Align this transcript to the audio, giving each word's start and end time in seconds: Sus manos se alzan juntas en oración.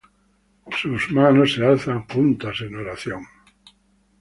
Sus 0.81 1.11
manos 1.11 1.53
se 1.53 1.63
alzan 1.63 2.07
juntas 2.07 2.61
en 2.61 2.75
oración. 2.75 3.23